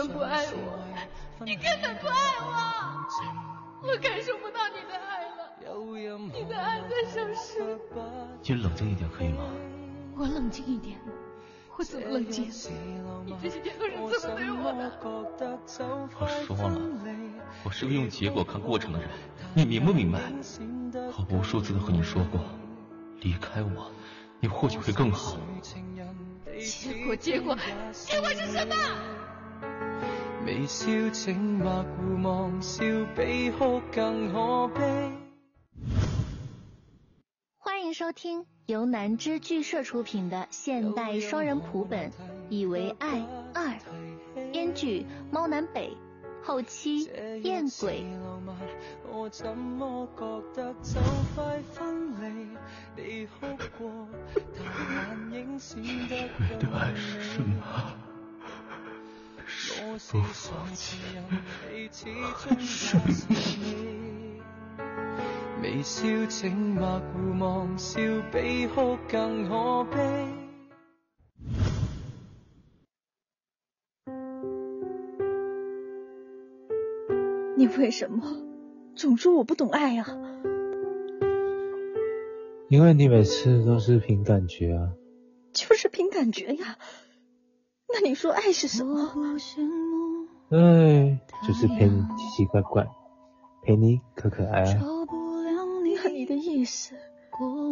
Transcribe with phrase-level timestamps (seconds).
[0.00, 2.46] 本不爱我，你根本不爱我，
[3.82, 7.78] 我感受不到你的爱了，你的爱在消失。
[8.42, 9.44] 你冷静一点可以吗？
[10.16, 10.98] 我冷静一点，
[11.76, 12.46] 我怎么冷静？
[13.26, 14.90] 你这些天都是怎么对我的？
[16.18, 16.80] 我说了，
[17.64, 19.10] 我是个用结果看过程的人，
[19.54, 20.20] 你明不明白？
[20.94, 22.40] 我无数次的和你说过，
[23.20, 23.90] 离开我，
[24.40, 25.36] 你或许会更好。
[26.58, 27.54] 结果，结果，
[27.92, 28.74] 结果是什么？
[30.50, 32.82] 微笑，请默互望，笑
[33.14, 35.12] 比哭更可悲。
[37.56, 42.10] 欢迎收听由南之剧社出品的现代双人谱本
[42.48, 43.78] 《以为爱二》，
[44.50, 45.96] 编剧猫南北，
[46.42, 47.04] 后期
[47.44, 48.04] 燕鬼。
[55.76, 58.09] 你的爱是什么？
[59.62, 60.96] 是不放弃，
[62.34, 64.40] 还是你？
[65.62, 68.00] 微笑，请默互望，笑
[68.32, 69.98] 比哭更可悲。
[77.58, 78.42] 你为什么
[78.96, 80.06] 总说我不懂爱啊？
[82.70, 84.94] 因为你每次都是凭感觉啊。
[85.52, 86.78] 就是凭感觉呀。
[87.92, 89.10] 那你说爱是什么？
[90.50, 92.88] 哎就是陪你奇奇怪怪，
[93.62, 94.80] 陪你可可爱爱。
[96.02, 96.94] 那你的意思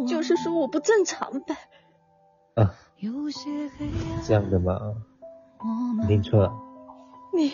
[0.07, 1.55] 就是说我不正常呗？
[2.55, 2.75] 啊，
[4.25, 4.79] 这样的吗？
[6.01, 6.53] 你听错了。
[7.33, 7.51] 你，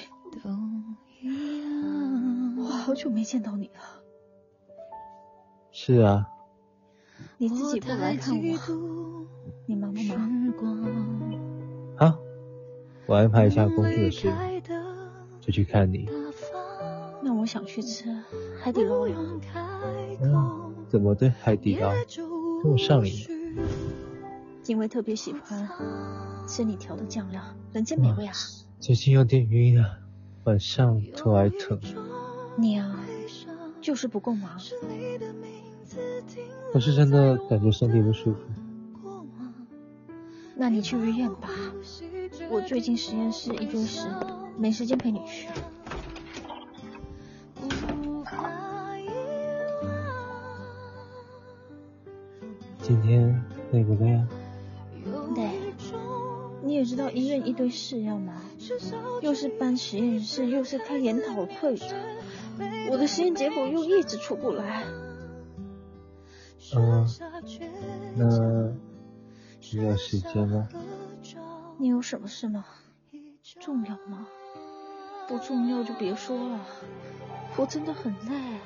[2.57, 4.03] 我好久没见到你了。
[5.71, 6.27] 是啊。
[7.37, 8.41] 你自己不来看我，
[9.67, 11.34] 你忙不忙？
[13.07, 14.33] 好，我安排一下工作的事，
[15.39, 16.09] 就去看你。
[17.21, 18.05] 那我想去吃
[18.59, 19.15] 海底捞呀。
[20.21, 21.91] 嗯，怎么对海底捞
[22.61, 23.13] 这么上瘾？
[24.65, 25.69] 因为特别喜欢
[26.47, 27.41] 吃你调的酱料，
[27.73, 28.33] 人间美味啊。
[28.79, 29.99] 最近有点晕啊，
[30.45, 31.79] 晚上头还疼。
[32.57, 32.99] 你啊，
[33.81, 34.59] 就是不够忙。
[36.73, 38.39] 我是真的感觉身体不舒服。
[40.57, 41.49] 那你去医院吧，
[42.49, 44.07] 我最近实验室一堆事，
[44.57, 45.47] 没时间陪你去。
[52.81, 54.27] 今天累不累啊？
[55.35, 55.49] 累。
[56.63, 58.35] 你也知道医院一堆事要忙，
[59.21, 61.95] 又是搬实验室，又是开研讨会的，
[62.89, 64.83] 我的实验结果又一直出不来。
[66.75, 67.07] 嗯，
[68.15, 68.73] 那
[69.71, 70.67] 你有时间吗？
[71.77, 72.65] 你有什么事吗？
[73.59, 74.27] 重要吗？
[75.27, 76.59] 不重要就别说了，
[77.57, 78.59] 我真的很累。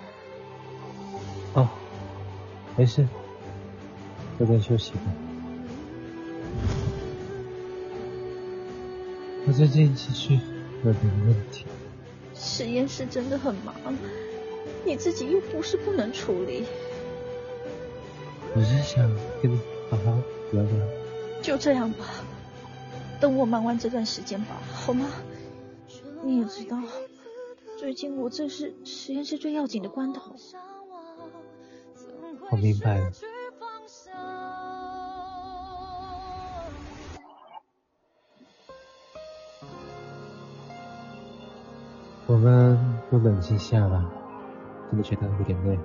[1.53, 1.68] 哦，
[2.78, 3.08] 没事，
[4.38, 5.00] 早点休息吧。
[9.47, 10.40] 我最近情绪
[10.86, 11.66] 有点问题。
[12.36, 13.76] 实验室真的很忙，
[14.86, 16.66] 你自己又不是不能处理。
[18.56, 19.09] 我是想
[19.41, 19.59] 跟你
[19.90, 20.18] 好好
[20.52, 20.72] 聊聊。
[21.41, 22.06] 就这样吧，
[23.19, 25.07] 等我忙完这段时间吧，好吗？
[26.24, 26.78] 你也知道，
[27.78, 30.35] 最近我这是实验室最要紧的关头。
[32.52, 33.12] 我明白了。
[42.25, 42.78] 我们
[43.12, 44.06] 都冷静下吧，
[44.90, 45.79] 真的觉得有点累。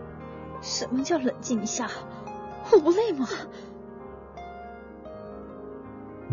[0.60, 1.90] 什么叫冷静一下？
[2.72, 3.26] 我不累吗？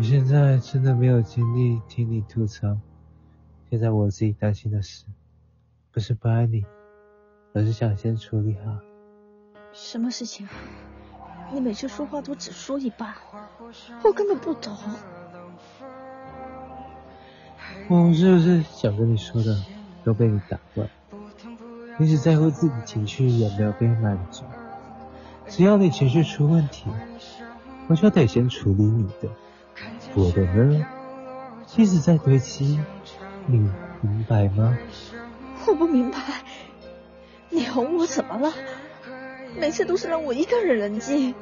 [0.02, 2.76] 我现在真的没有精力听你吐槽。
[3.70, 5.04] 现在我自己担心的是，
[5.92, 6.64] 不是不爱你，
[7.54, 8.80] 而是想先处理好。
[9.72, 10.48] 什么事情？
[11.52, 13.14] 你每次说话都只说一半，
[14.02, 14.76] 我根本不懂。
[17.88, 19.56] 我是不是想跟你说的
[20.02, 20.90] 都被你打断？
[22.00, 24.42] 你只在乎自己情绪有没有被满足。
[25.46, 26.90] 只要你情绪出问题，
[27.86, 29.28] 我就得先处理你的。
[30.14, 30.86] 我的呢，
[31.76, 32.78] 一直在堆积，
[33.46, 33.58] 你
[34.00, 34.76] 明白吗？
[35.66, 36.18] 我不明白，
[37.48, 38.52] 你哄我怎么了？
[39.58, 41.34] 每次都是让我一个人冷静。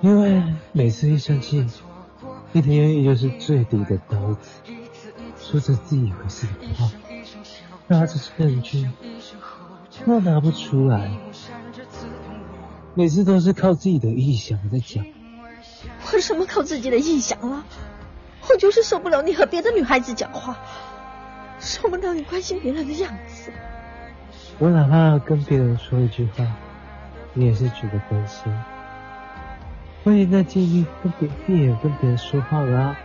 [0.00, 0.42] 因为
[0.72, 1.66] 每次一生气，
[2.52, 4.60] 你的言语就是最毒的刀子，
[5.38, 6.90] 说着自以为是的话，
[7.86, 8.88] 拿着证据，
[10.06, 11.12] 又拿不出来。
[12.94, 15.04] 每次都是靠自己的臆想在讲。
[16.12, 17.64] 我什么靠自己的臆想了？
[18.48, 20.56] 我就是受不了你和别的女孩子讲话，
[21.58, 23.52] 受不了你关心别人的样子。
[24.58, 26.46] 我哪怕跟别人说一句话，
[27.32, 28.52] 你也是觉得关心。
[30.04, 32.96] 我已经在尽力跟别避免跟别人说话了。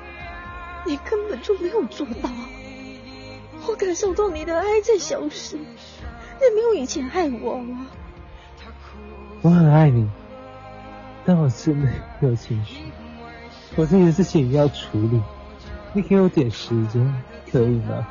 [0.86, 2.30] 你根本就没有做到。
[3.68, 7.78] 我感受到你的爱在消失，你没有以前爱我了。
[9.42, 10.08] 我很爱你，
[11.26, 11.88] 但我真的
[12.20, 12.84] 没有情绪。
[13.76, 15.22] 我自己的事情要处理，
[15.94, 18.08] 你给我点时间，可以吗？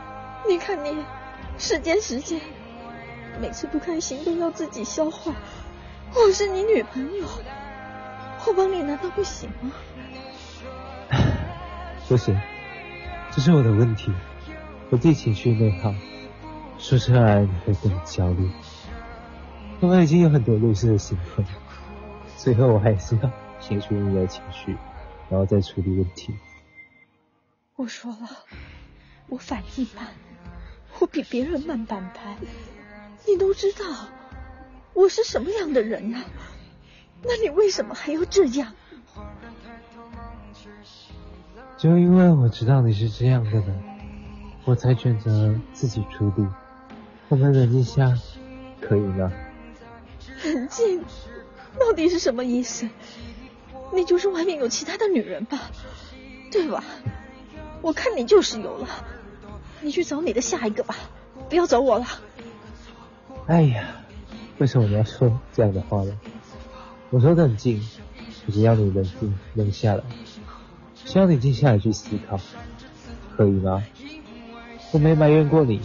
[0.49, 0.97] 你看你，
[1.59, 2.41] 时间时间，
[3.41, 5.35] 每次不开心都要自己消化。
[6.15, 7.27] 我是你女朋友，
[8.47, 9.73] 我帮你难道不行吗？
[12.09, 12.41] 不行，
[13.31, 14.13] 这是我的问题，
[14.89, 15.95] 我自己情绪内耗，
[16.79, 18.51] 说出来你会更焦虑。
[19.81, 21.45] 我们已经有很多类似的行为，
[22.43, 24.75] 最后我还是要倾诉你的情绪。
[25.29, 26.35] 然后再处理问题。
[27.77, 28.29] 我说了，
[29.29, 30.09] 我反应慢，
[30.99, 32.37] 我比别人慢半拍。
[33.29, 33.85] 你都知道
[34.93, 36.25] 我是什么样的人啊？
[37.23, 38.75] 那你为什么还要这样？
[41.77, 43.83] 就因为我知道你是这样的人，
[44.65, 46.45] 我才选择自己处理。
[47.29, 48.19] 我们冷静下，
[48.81, 49.31] 可以吗？
[50.45, 51.05] 冷静，
[51.79, 52.89] 到底是什么意思？
[53.93, 55.59] 你就是外面有其他的女人吧，
[56.51, 56.85] 对吧？
[57.83, 58.89] 我看你就是有了，
[59.81, 60.95] 你去找你的下一个吧，
[61.49, 62.07] 不要找我了。
[63.47, 63.89] 哎呀，
[64.59, 66.19] 为什么你要说这样的话呢？
[67.11, 67.81] 我说冷静，
[68.47, 70.05] 就是要你冷静，冷下来，
[71.05, 72.39] 需要你静下来去思考，
[73.37, 73.83] 可以吗？
[74.93, 75.81] 我没埋怨过你，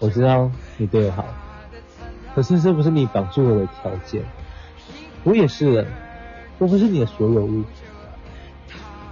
[0.00, 1.24] 我知道你对我好，
[2.34, 4.24] 可是这不是你绑住我的条件，
[5.26, 5.86] 我也是人。
[6.58, 7.64] 我不是你的所有物，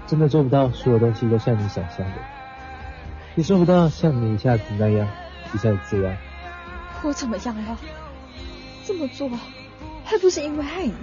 [0.06, 2.16] 真的做不到所有东西都像你想象的，
[3.34, 5.08] 也做不到像你一下子那样，
[5.52, 6.16] 一下子这样。
[7.02, 7.76] 我怎么样了？
[8.86, 9.28] 这么做
[10.04, 10.94] 还不是因为爱你，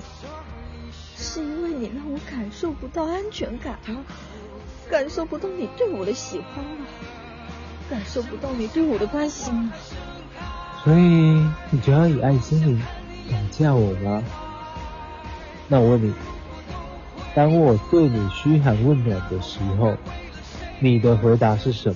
[1.15, 4.03] 是因为你让我感受不到安全感了，
[4.89, 6.85] 感受不到你对我的喜欢了，
[7.89, 9.73] 感受不到你对我的关心了。
[10.83, 10.99] 所以
[11.69, 12.81] 你就要以爱心灵
[13.29, 14.23] 绑架我吗？
[15.71, 16.13] 那我问你。
[17.33, 19.95] 当我对你嘘寒问暖的时候，
[20.79, 21.89] 你的回答是什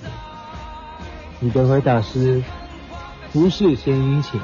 [1.40, 2.42] 你的回答是：
[3.34, 4.40] 不是先殷勤，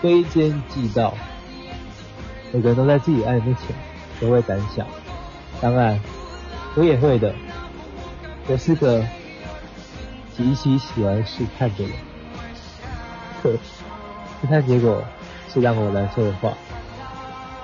[0.00, 1.12] 非奸即盗。
[2.52, 3.74] 每个人都在自己爱面前
[4.20, 4.86] 都会胆小，
[5.60, 5.98] 当然
[6.76, 7.34] 我也会的。
[8.46, 9.04] 我是个
[10.36, 11.92] 极其喜欢试探的人，
[13.42, 13.50] 可
[14.40, 15.02] 试探结果
[15.52, 16.52] 是让我难受的话。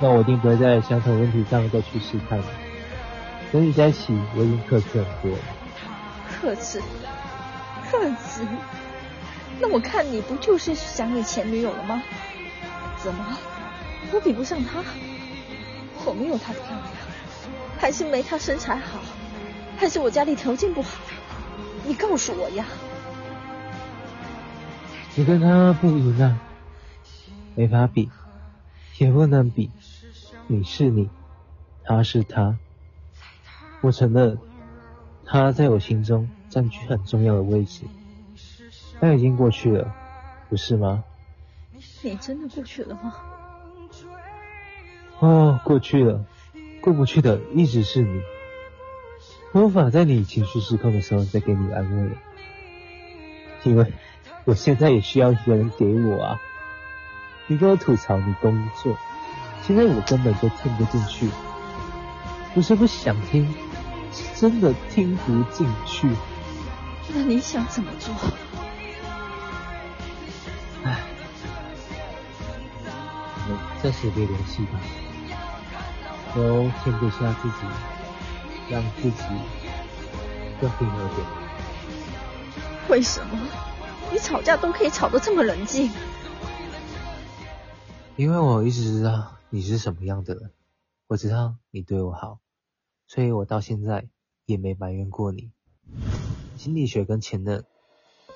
[0.00, 2.44] 那我一定不会在相同问题上再去试探了。
[3.52, 5.38] 跟你在一起，我已经克制很多了。
[6.40, 6.80] 克制？
[7.90, 8.46] 克制？
[9.60, 12.02] 那我看你不就是想你前女友了吗？
[12.98, 13.24] 怎么？
[14.12, 14.84] 我比不上她？
[16.04, 16.80] 我没有她漂亮，
[17.78, 19.00] 还是没她身材好？
[19.78, 20.90] 还是我家里条件不好？
[21.84, 22.64] 你告诉我呀！
[25.16, 26.38] 你跟她不一样，
[27.56, 28.10] 没法比。
[28.98, 29.70] 也不能比，
[30.48, 31.08] 你是你，
[31.84, 32.58] 他是他。
[33.80, 34.38] 我承认，
[35.24, 37.84] 他在我心中占据很重要的位置，
[38.98, 39.94] 但已经过去了，
[40.48, 41.04] 不是吗？
[42.02, 43.14] 你真的过去了吗？
[45.20, 46.24] 哦，过去了，
[46.80, 48.20] 过不去的一直是你。
[49.54, 52.16] 无法在你情绪失控的时候再给你安慰了，
[53.62, 53.92] 因为
[54.44, 56.40] 我现在也需要一个人给我啊。
[57.50, 58.96] 你跟我吐槽你工作，
[59.66, 61.28] 现在我根本就听不进去，
[62.54, 63.52] 不是不想听，
[64.12, 66.08] 是真的听不进去。
[67.14, 68.14] 那你想怎么做？
[70.84, 71.00] 唉，
[73.46, 74.78] 我们暂时别联系吧，
[76.34, 77.66] 都天不下自己，
[78.68, 79.24] 让自己
[80.60, 81.26] 更平和点。
[82.88, 83.38] 为什么？
[84.12, 85.90] 你吵架都可以吵得这么冷静？
[88.18, 90.52] 因为我一直知道你是什么样的人，
[91.06, 92.40] 我知道你对我好，
[93.06, 94.08] 所以我到现在
[94.44, 95.52] 也没埋怨过你。
[96.56, 97.64] 心理学跟前任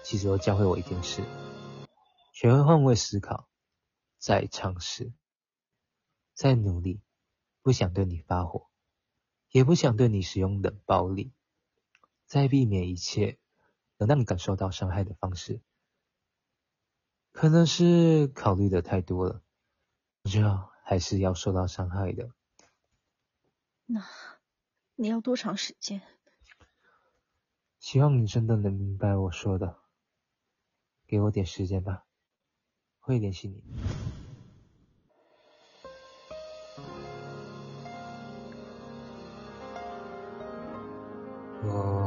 [0.05, 1.25] 其实都教会我一件事：
[2.33, 3.49] 学会换位思考，
[4.19, 5.12] 再尝试，
[6.33, 7.01] 再努力，
[7.61, 8.69] 不想对你发火，
[9.51, 11.33] 也不想对你使用冷暴力，
[12.27, 13.37] 再避免一切
[13.99, 15.61] 能让你感受到伤害的方式。
[17.33, 19.42] 可能是考虑的太多了。
[20.25, 20.41] 就
[20.85, 22.31] 还是要受到伤害的。
[23.87, 24.05] 那
[24.95, 26.00] 你要多长时间？
[27.79, 29.79] 希望你真的能明白我说的。
[31.07, 32.05] 给我点时间吧，
[33.00, 33.62] 会联系你。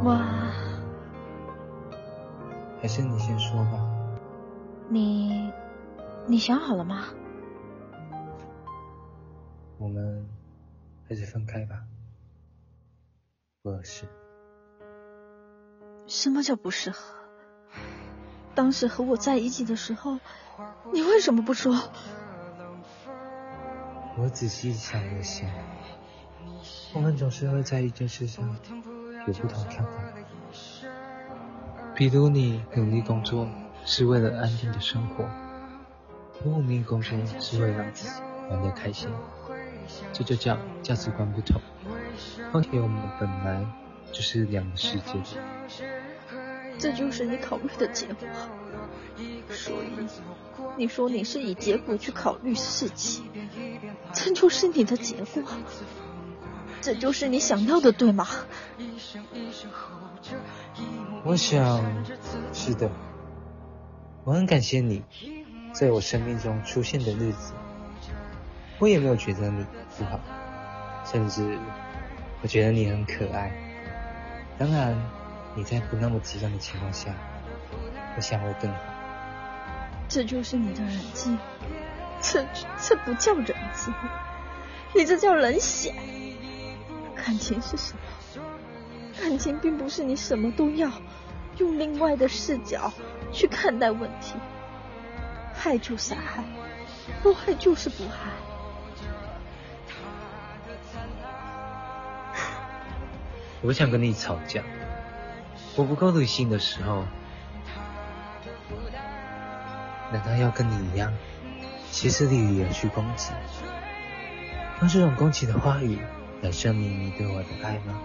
[0.05, 0.17] 哇，
[2.81, 3.79] 还是你先说吧。
[4.89, 5.51] 你，
[6.27, 7.10] 你想好了吗？
[9.77, 10.25] 我们
[11.08, 11.84] 还是分开吧，
[13.62, 14.05] 不合适。
[16.08, 17.15] 什么叫不适合？
[18.53, 20.17] 当时和我在一起的时候，
[20.94, 21.74] 你为什么不说？
[24.17, 25.50] 我仔细想了想，
[26.94, 28.58] 我们总是会在一件事上
[29.27, 29.91] 有不同看法。
[31.94, 33.46] 比如你努力工作
[33.84, 35.25] 是为了安定的生活，
[36.46, 39.10] 我努力工作是为了让自己玩得开心，
[40.13, 41.62] 这就叫价值观不同。
[42.51, 43.65] 况且我们本来
[44.12, 45.13] 就是两个世界。
[46.77, 48.27] 这就是你考虑的结果，
[49.50, 49.88] 所以
[50.77, 53.24] 你说你是以结果去考虑事情，
[54.13, 55.44] 这就是你的结果，
[56.82, 58.27] 这就是你想要的，对吗？
[61.24, 62.06] 我想
[62.54, 62.92] 是的，
[64.25, 65.01] 我很感谢你
[65.72, 67.54] 在我生命中出现的日子，
[68.79, 69.65] 我也没有觉得你
[69.98, 70.20] 不好，
[71.05, 71.58] 甚至
[72.41, 73.51] 我觉得你很可爱，
[74.58, 74.96] 当然。
[75.58, 77.13] 你在不那么极端的情况下，
[78.17, 78.77] 我想会更好。
[80.10, 81.38] 这就是你的人际，
[82.20, 82.46] 这
[82.77, 83.89] 这不叫人际，
[84.94, 85.96] 你这叫冷血。
[87.15, 88.41] 感情是什么？
[89.22, 90.91] 感情并不是你什么都要，
[91.58, 92.91] 用另外的视角
[93.32, 94.34] 去看待问题。
[95.63, 96.44] 爱就是爱，
[97.24, 98.20] 不爱就是不爱。
[103.65, 104.62] 我不想跟你吵架。
[105.75, 107.03] 我不够理性的时候，
[110.13, 111.12] 难道要跟你一样，
[111.89, 113.31] 歇斯底里的去攻击，
[114.81, 115.98] 用这种攻击的话语
[116.43, 118.00] 来证明你对我的爱吗？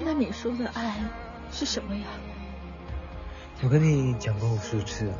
[0.00, 0.96] 那你说的爱
[1.50, 2.06] 是什么呀？
[3.62, 5.14] 我跟你讲过无数次了，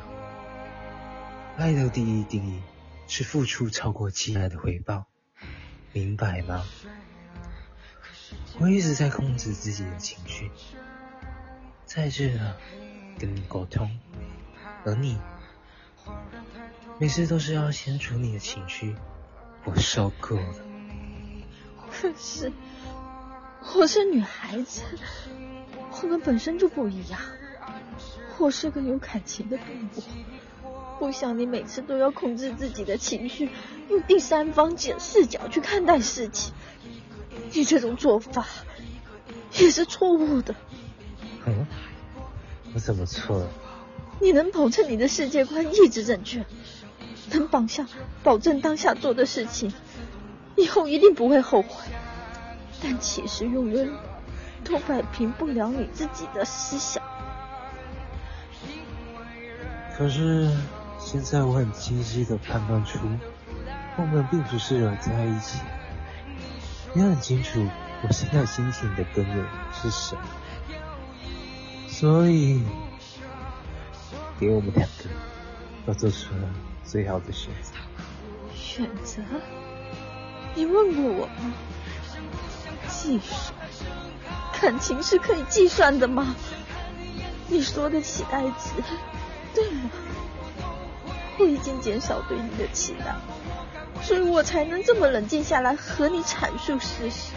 [1.57, 2.61] 爱的第一定义
[3.07, 5.07] 是付出超过期待的回报，
[5.95, 6.63] 明白吗？
[8.61, 10.51] 我一直在控制自己的情绪。
[11.87, 12.31] 在这
[13.19, 13.91] 跟你沟通，
[14.85, 15.19] 而你
[16.99, 18.95] 每次都是要先处理的情绪，
[19.65, 20.55] 我受够了。
[21.91, 22.53] 可是
[23.75, 24.83] 我是女孩子，
[26.03, 27.21] 我们本身就不一样。
[28.39, 30.03] 我是个有感情的动物，
[30.99, 33.51] 不想你每次都要控制自己的情绪，
[33.89, 36.53] 用第三方解视角去看待事情。
[37.53, 38.47] 你这种做法
[39.59, 40.55] 也是错误的。
[41.47, 41.67] 嗯，
[42.75, 43.49] 我怎么错了？
[44.21, 46.45] 你能保证你的世界观一直正确，
[47.31, 47.87] 能绑下
[48.23, 49.73] 保证当下做的事情，
[50.57, 51.69] 以后一定不会后悔。
[52.83, 53.89] 但其实永远
[54.65, 57.03] 都摆平不了你自己的思想。
[59.97, 60.51] 可是
[60.99, 62.99] 现在我很清晰的判断出，
[63.97, 65.59] 我们并不适合在一起。
[66.99, 67.65] 也很清楚
[68.03, 70.23] 我现在心情的根源是什么。
[71.87, 72.63] 所以，
[74.39, 75.05] 给我们两个
[75.87, 76.49] 都做出了
[76.85, 77.73] 最好的选择。
[78.55, 79.23] 选择？
[80.55, 81.53] 你问过我吗？
[82.89, 83.55] 计算？
[84.61, 86.35] 感情是可以计算的吗？
[87.49, 88.71] 你说的期待值，
[89.55, 89.91] 对吗？
[91.39, 93.15] 我已经减少对你的期待，
[94.03, 97.33] 所以我才能这么冷静下来和你阐述事实。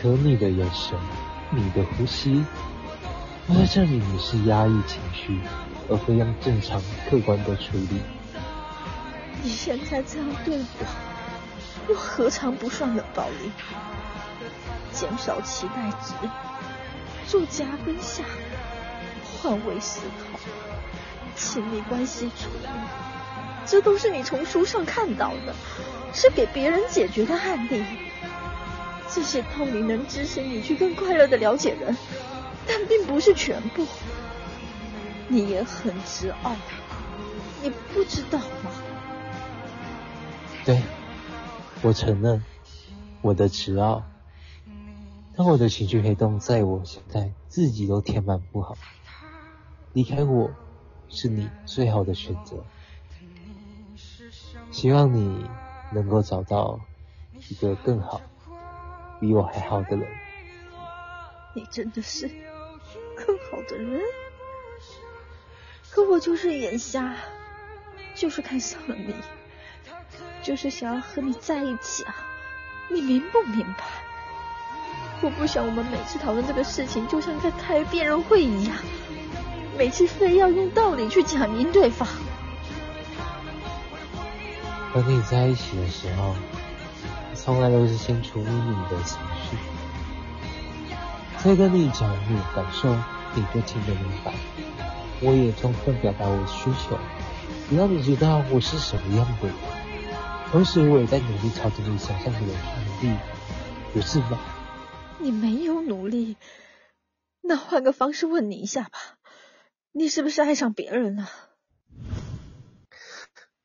[0.00, 0.98] 可你的眼神，
[1.50, 2.44] 你的呼吸，
[3.48, 5.40] 都在证明你是压抑情绪，
[5.88, 8.00] 而非用正常客观的处理。
[9.42, 13.50] 你现在这样对我，又何尝不算冷暴力？
[14.92, 16.14] 减少期待值，
[17.26, 18.24] 做加分项，
[19.42, 20.38] 换位思考，
[21.36, 22.68] 亲密关系处理，
[23.66, 25.54] 这都是你从书上看到的，
[26.12, 27.84] 是给别人解决的案例。
[29.08, 31.96] 这些道理能支持你去更快乐的了解人，
[32.66, 33.86] 但并不是全部。
[35.28, 36.54] 你也很执拗，
[37.62, 38.70] 你不知道吗？
[40.64, 40.82] 对，
[41.82, 42.42] 我承认
[43.22, 44.02] 我的执拗，
[45.36, 48.76] 但我的情绪黑洞在我现在自己都填满不好。
[49.92, 50.50] 离开我
[51.08, 52.64] 是你最好的选择，
[54.70, 55.48] 希望你
[55.92, 56.80] 能够找到。
[57.48, 58.20] 一个更好、
[59.20, 60.08] 比我还好的人。
[61.54, 62.26] 你真的是
[63.14, 64.00] 更好的人？
[65.90, 67.14] 可我就是眼瞎，
[68.16, 69.14] 就是看上了你，
[70.42, 72.16] 就是想要和你在一起啊！
[72.90, 73.84] 你明不明白？
[75.22, 78.76] 我不想我们每次讨论这个事情，就像在开辩论会一样，
[79.76, 82.08] 每次非要用道理去讲赢对方。
[84.92, 86.34] 和你在一起的时候，
[87.34, 89.56] 从来都是先处理你的情绪，
[91.38, 92.88] 再跟你讲你的感受，
[93.34, 94.32] 你就听得明白。
[95.20, 96.98] 我也充分表达我的需求，
[97.76, 99.56] 让你知道我是什么样的人。
[100.50, 103.18] 同时，我也在努力朝着你想象的人去努力，
[103.92, 104.38] 不是吗？
[105.18, 106.36] 你没有努力，
[107.42, 108.98] 那换个方式问你一下吧，
[109.98, 111.30] 你是不是爱上别人了？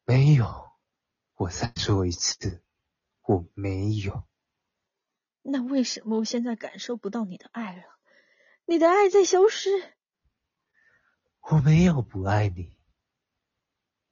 [0.06, 0.72] 没有，
[1.36, 2.64] 我再说一次，
[3.24, 4.24] 我没有。
[5.42, 7.84] 那为什么我现在感受不到你的爱了？
[8.64, 9.70] 你的爱在消失。
[11.42, 12.78] 我没有不爱你，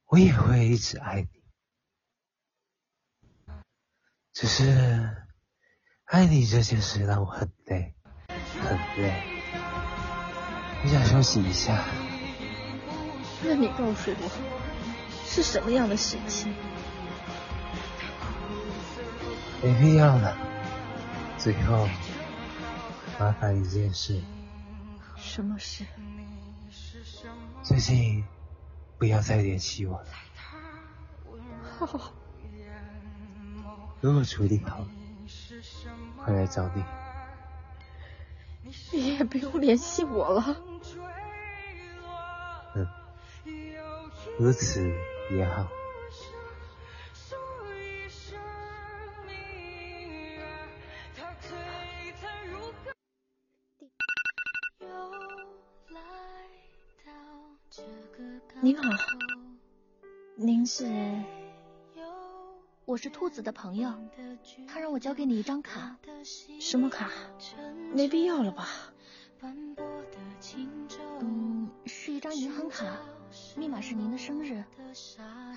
[0.04, 1.42] 我也会一直爱你，
[4.34, 5.16] 只是
[6.04, 7.94] 爱你这件事让我很累，
[8.60, 9.22] 很累，
[10.82, 11.82] 我想休息一下。
[13.42, 14.30] 那你告诉我，
[15.24, 16.54] 是什么样的事情？
[19.62, 20.36] 没必要了，
[21.36, 21.88] 最后
[23.18, 24.20] 麻烦一件事。
[25.16, 25.84] 什么事？
[27.62, 28.24] 最近
[28.98, 30.06] 不要再联系我了。
[31.78, 32.12] 好。
[34.00, 34.86] 如果处理好，
[36.16, 36.82] 快来找你。
[38.92, 40.56] 你也不用联系我了。
[42.74, 42.86] 嗯，
[44.38, 44.80] 如此
[45.30, 45.68] 也好。
[58.62, 58.82] 您好，
[60.36, 60.84] 您是？
[62.84, 63.90] 我是兔子的朋友，
[64.68, 65.96] 他让我交给你一张卡。
[66.60, 67.10] 什么卡？
[67.94, 68.66] 没必要了吧？
[71.20, 72.84] 嗯，是一张银行卡，
[73.56, 74.64] 密码是您的生日。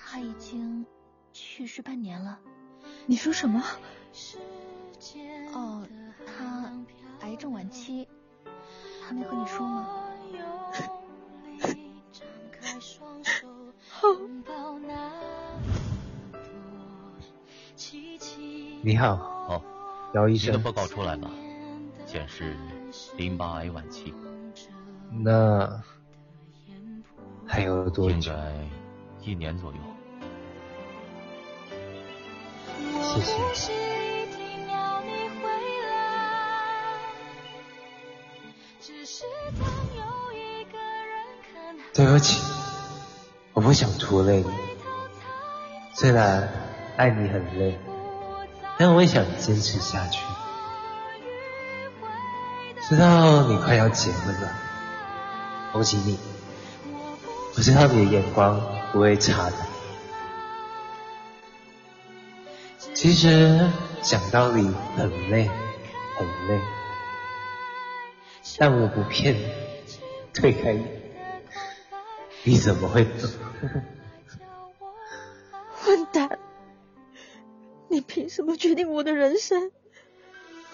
[0.06, 0.86] 他已经
[1.32, 2.40] 去世半年了。
[3.06, 3.64] 你说什么？
[5.54, 5.88] 哦，
[6.26, 6.72] 他
[7.22, 8.08] 癌症晚期，
[9.08, 9.90] 他没和你说吗？
[18.82, 19.16] 你好，
[19.48, 19.64] 哦，
[20.14, 20.54] 姚医生。
[20.54, 21.32] 你的报告出来了，
[22.06, 22.56] 显示
[23.16, 24.14] 淋巴癌晚期。
[25.10, 25.82] 那
[27.54, 28.16] 还有多久？
[28.16, 28.34] 应该
[29.22, 29.78] 一年左右。
[33.04, 33.22] 谢
[33.54, 33.72] 谢。
[41.94, 42.42] 对不起，
[43.54, 44.50] 我不想拖累你。
[45.94, 46.50] 虽然
[46.98, 47.80] 爱你很累。
[48.80, 50.26] 但我也想坚持下去。
[52.90, 54.52] 知道你快要结婚了，
[55.72, 56.18] 恭喜你！
[57.56, 58.60] 我知道你的眼光
[58.92, 59.56] 不会差的。
[62.94, 63.70] 其实
[64.02, 64.64] 讲道理
[64.96, 65.50] 很累，
[66.18, 66.60] 很累，
[68.58, 69.46] 但我不骗你，
[70.34, 70.86] 推开你，
[72.44, 73.28] 你怎么会走？
[75.84, 76.40] 混蛋！
[77.90, 79.72] 你凭什么决定我的人生？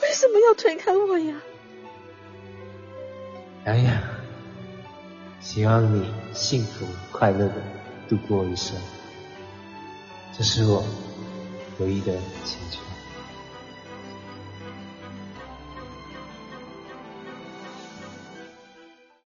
[0.01, 1.35] 为什么要推开我呀？
[3.65, 4.01] 洋洋，
[5.41, 7.53] 希望你幸福快乐的
[8.07, 8.75] 度过一生，
[10.37, 10.83] 这是我
[11.79, 12.88] 唯一的请求。